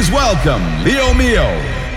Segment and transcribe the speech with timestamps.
[0.00, 1.89] Please welcome Leo Mio.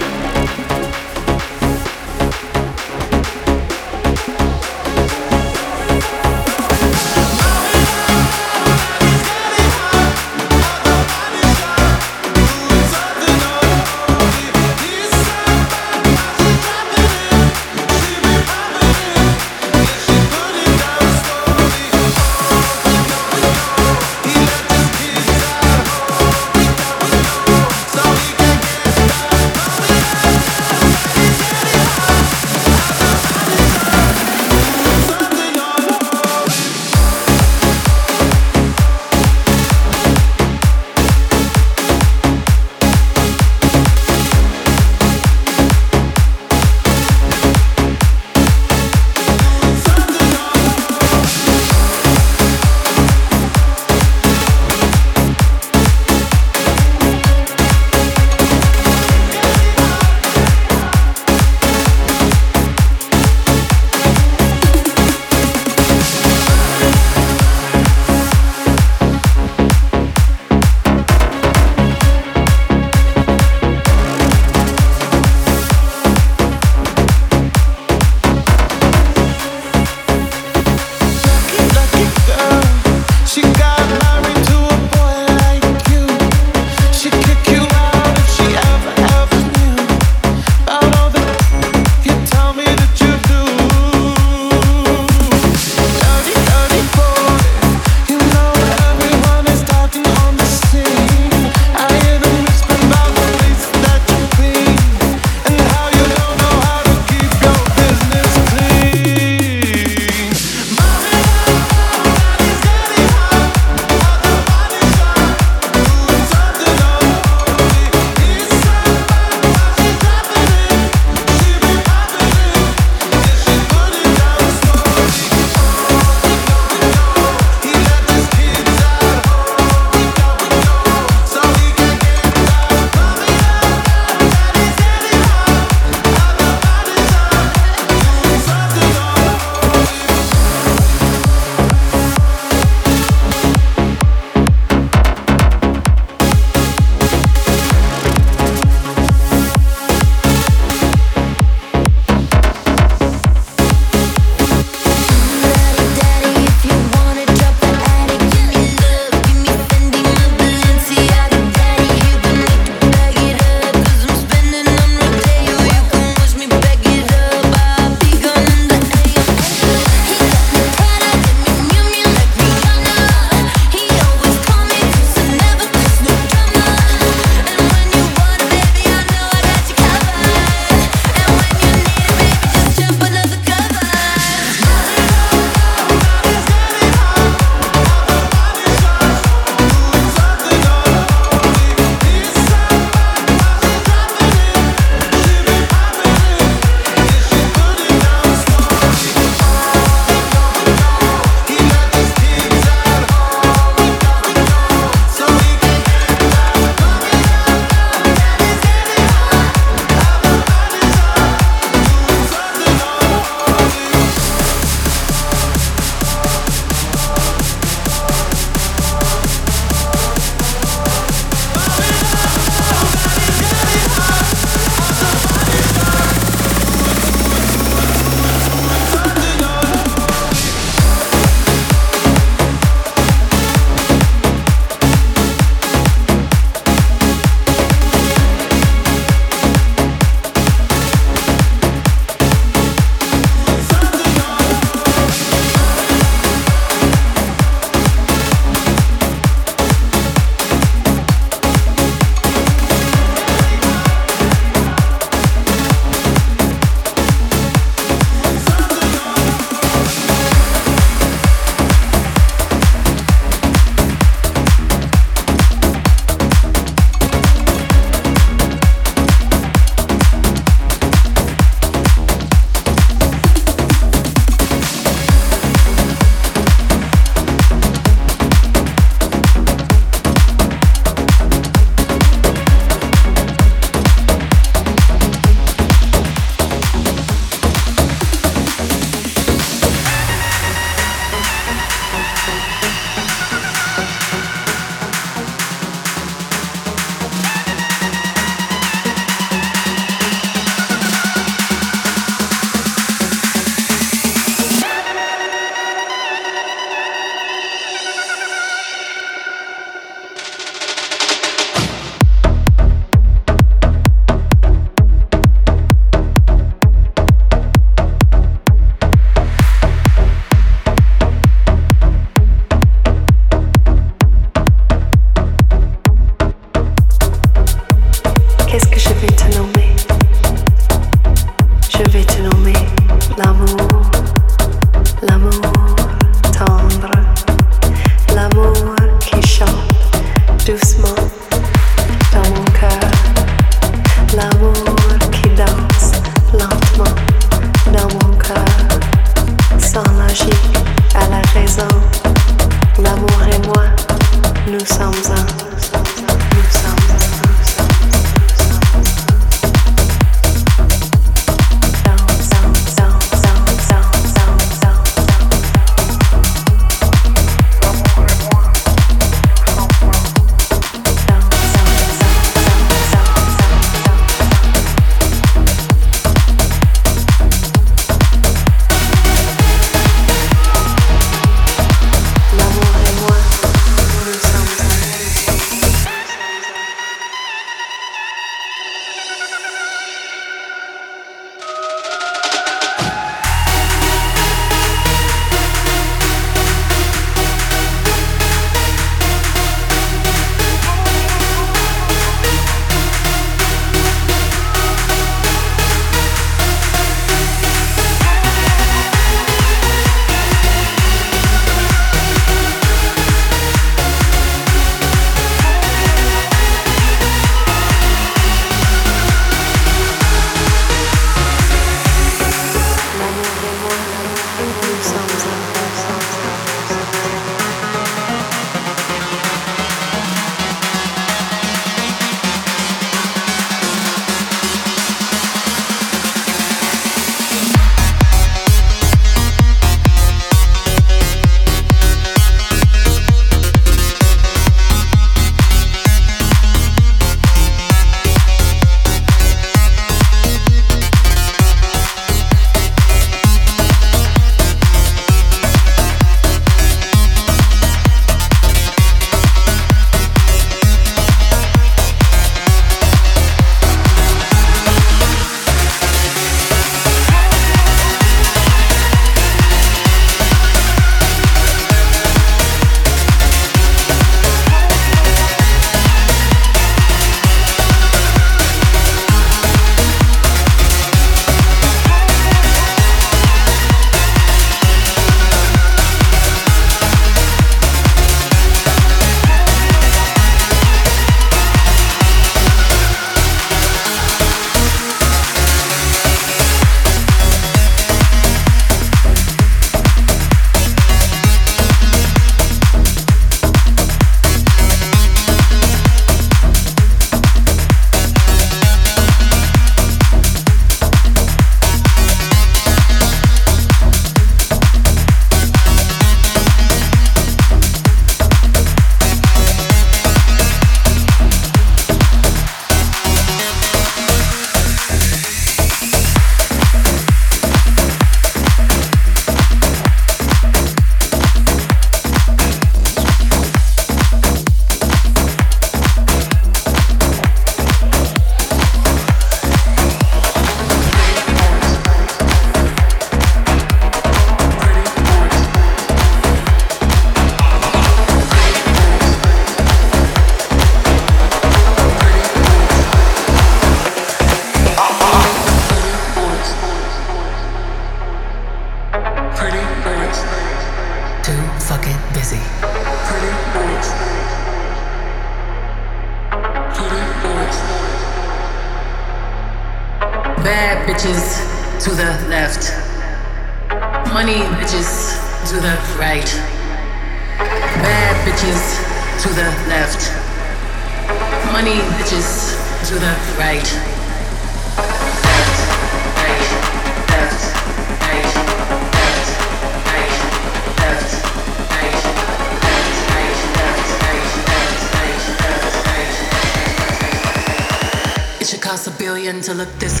[599.43, 600.00] Pretty boy.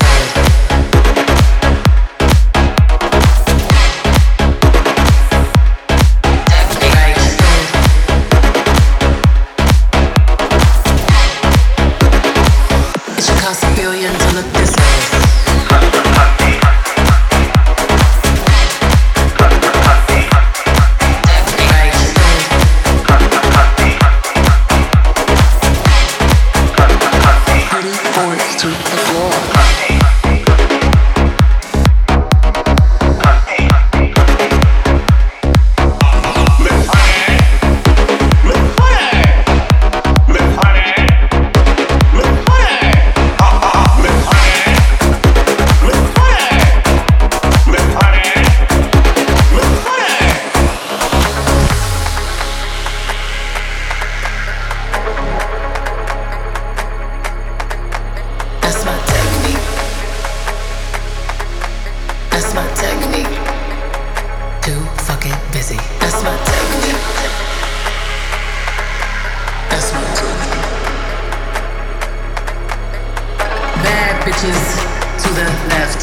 [75.69, 76.01] Left.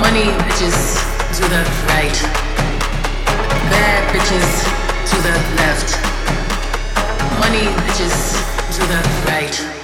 [0.00, 0.96] Money bitches
[1.36, 2.16] to the right.
[3.70, 4.50] Bad bitches
[5.10, 5.90] to the left.
[7.38, 8.16] Money bitches
[8.76, 9.00] to the
[9.30, 9.79] right.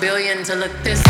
[0.00, 1.09] Billion to look this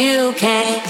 [0.00, 0.89] impress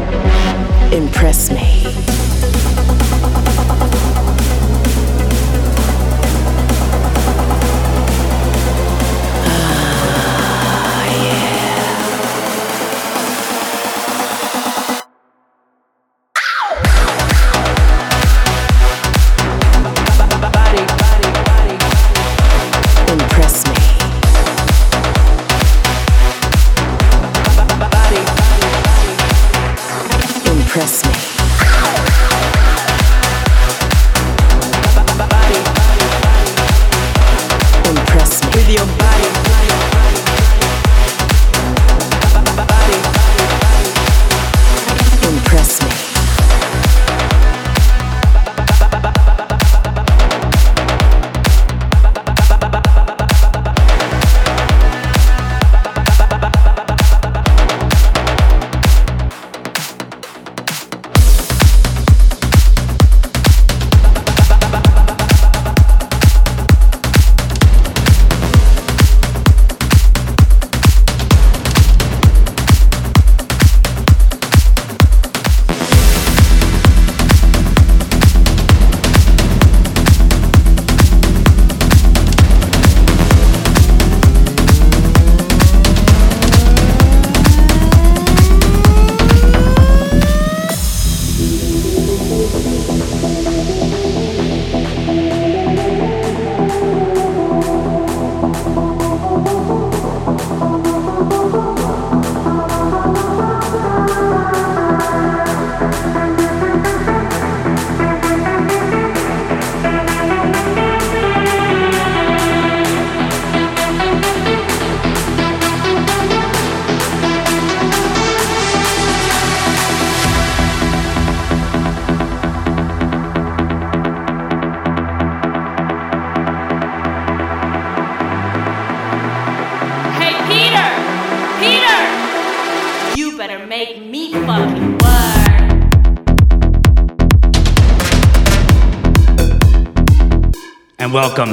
[0.91, 2.10] impress me.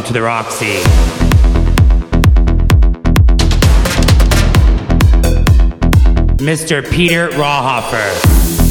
[0.08, 0.78] to the Roxy.
[6.38, 6.90] Mr.
[6.90, 8.67] Peter Rawhofer.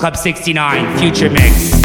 [0.00, 1.79] Club 69 Future Mix.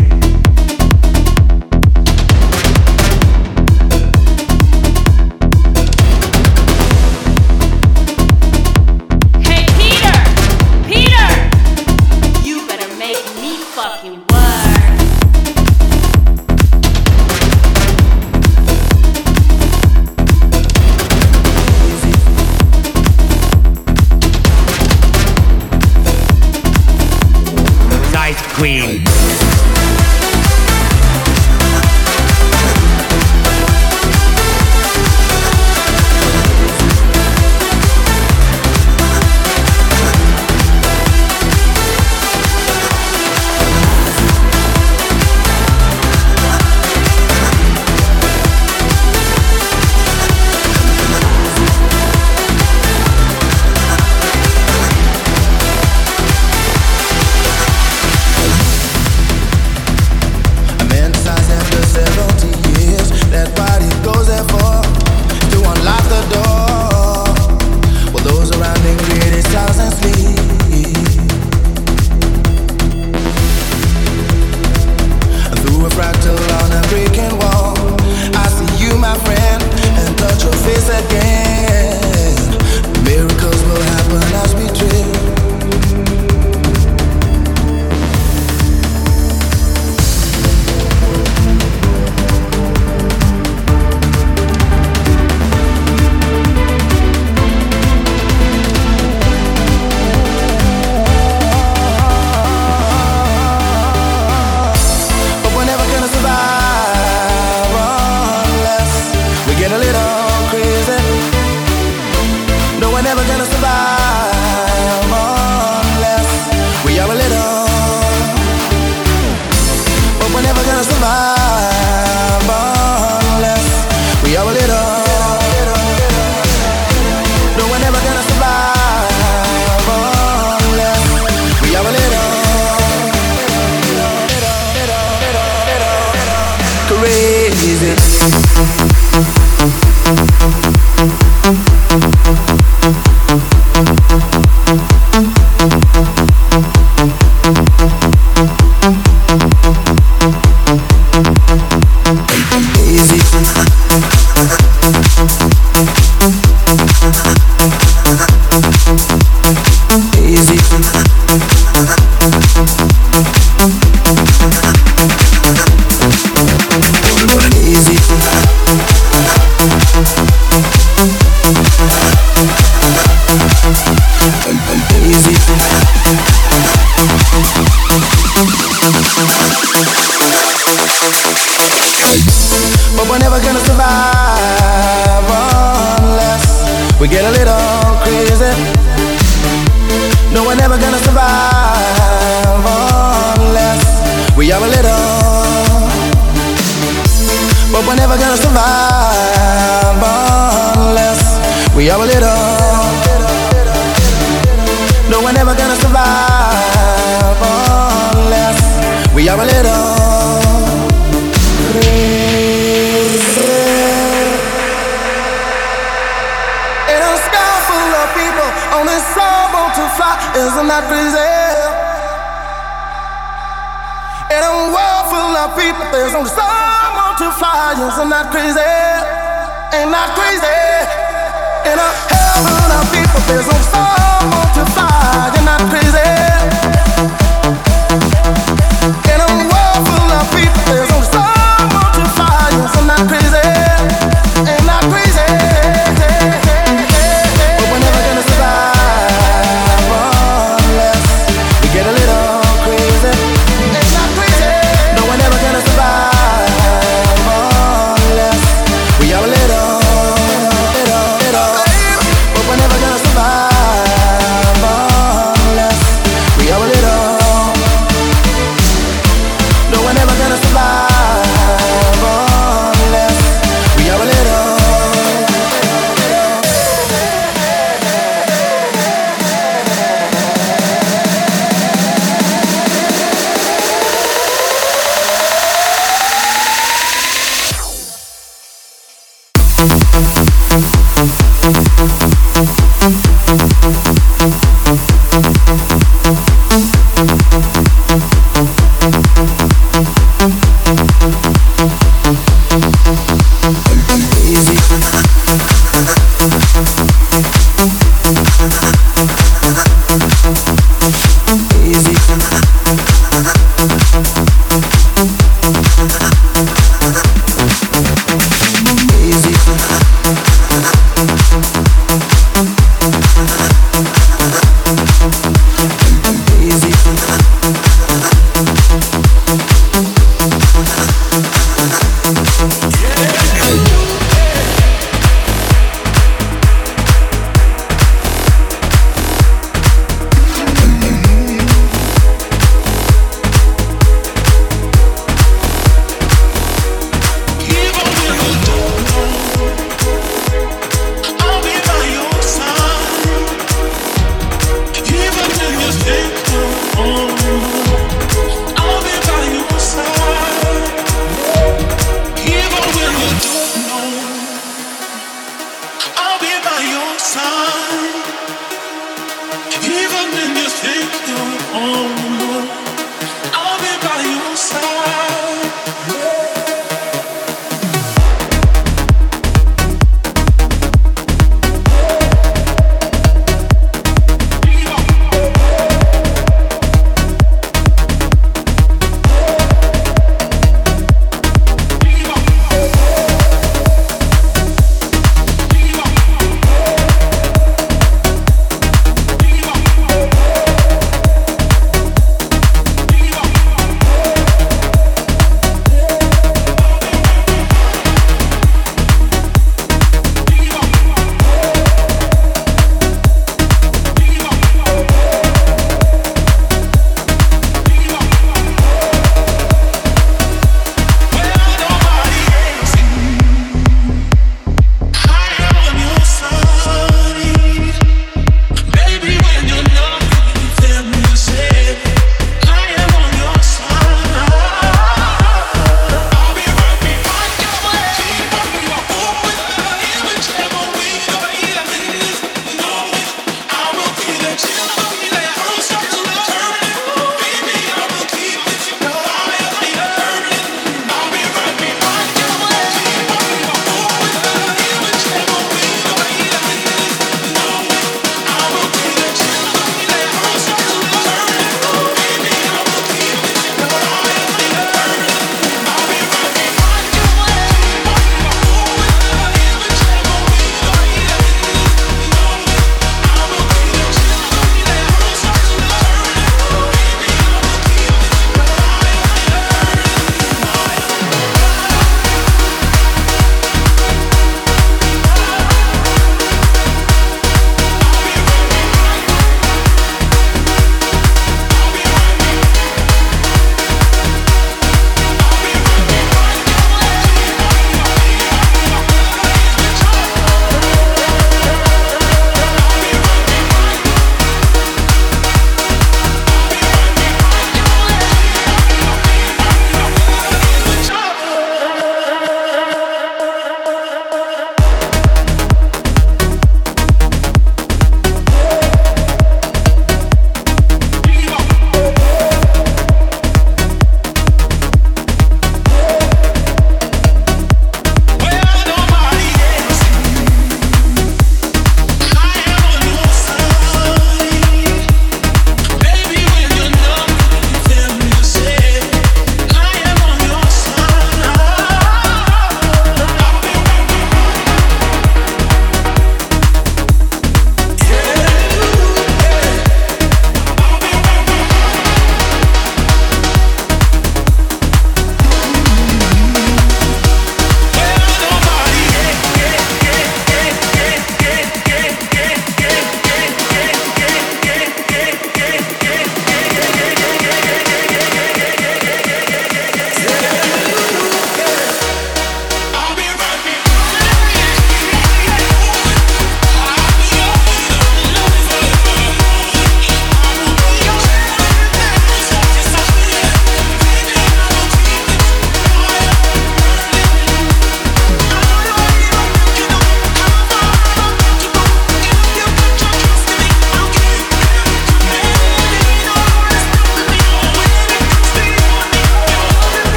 [28.58, 29.15] Queen.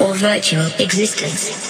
[0.00, 1.69] or virtual existence.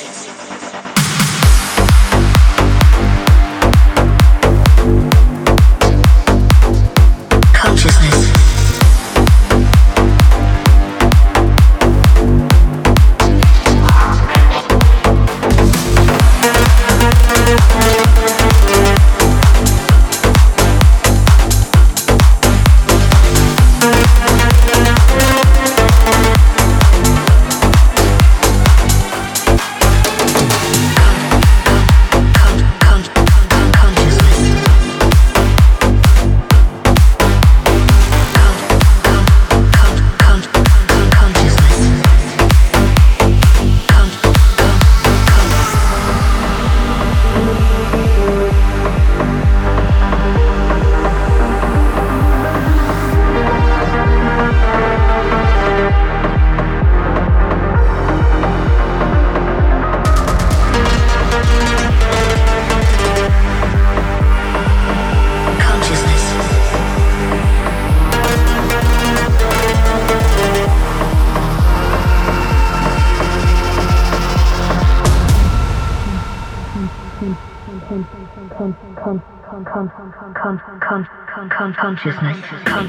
[79.72, 82.86] con con con con con consciousness con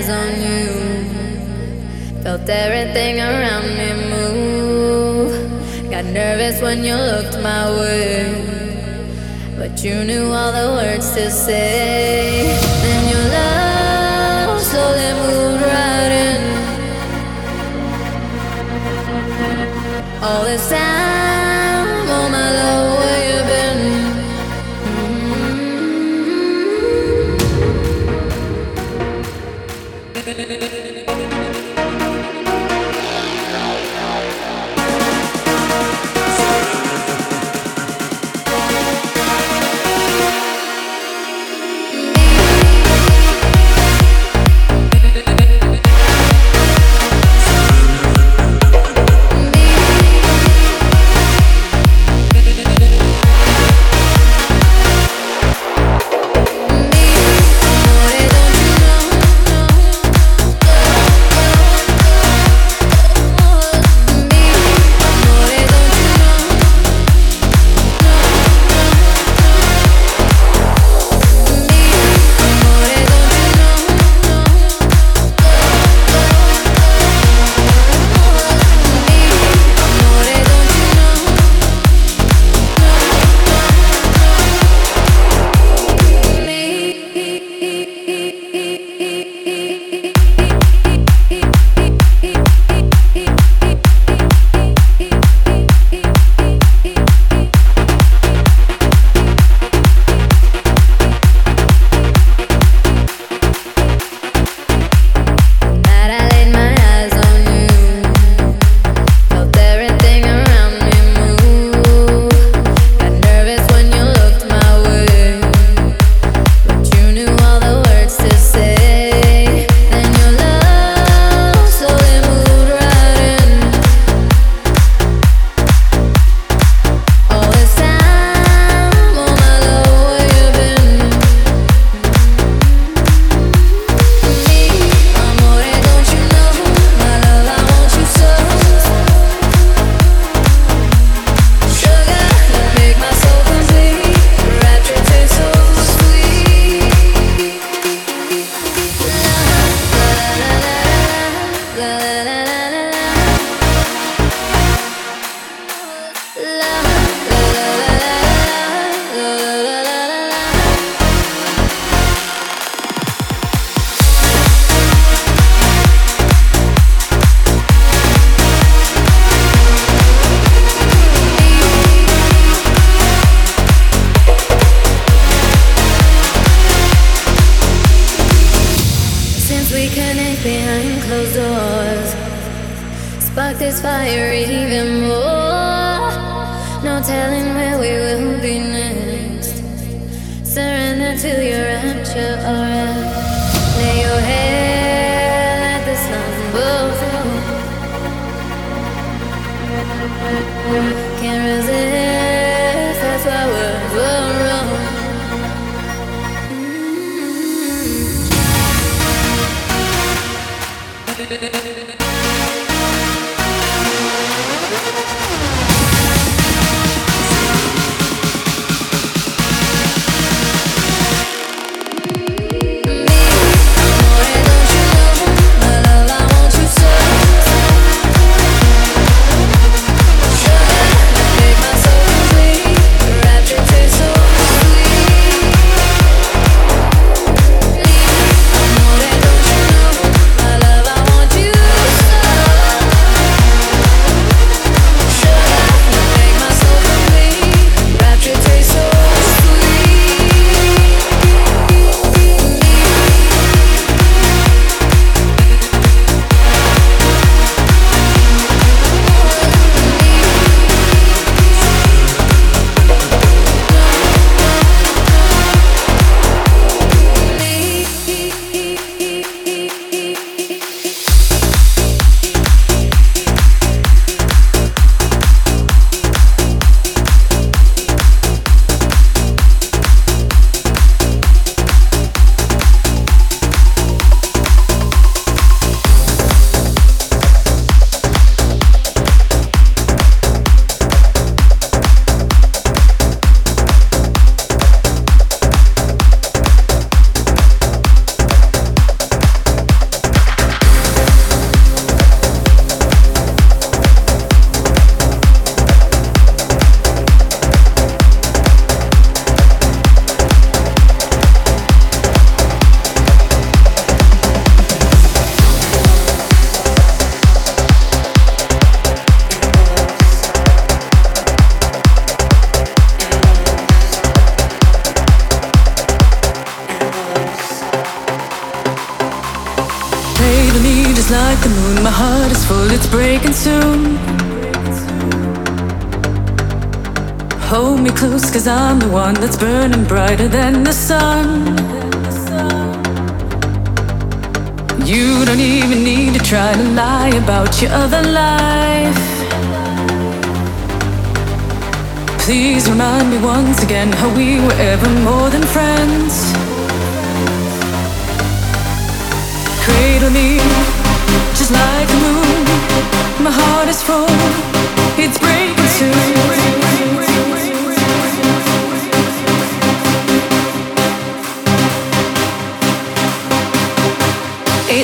[0.02, 2.24] eyes on you.
[2.24, 5.34] Felt everything around me move.
[5.90, 8.34] Got nervous when you looked my way.
[9.58, 12.58] But you knew all the words to say.
[12.84, 16.42] And your love slowly moved right in.
[20.24, 21.11] All the time.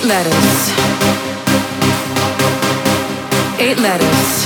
[0.07, 0.71] Eight letters
[3.59, 4.36] Eight letters.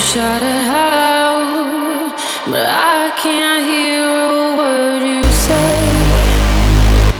[0.00, 5.82] shout it out, but I can't hear a word you say.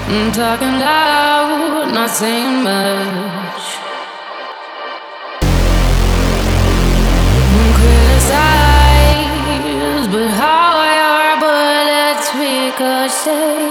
[0.08, 3.64] I'm talking loud, not saying much.
[7.80, 9.28] Criticize,
[10.12, 10.70] but how
[11.40, 13.69] bullets ricochet.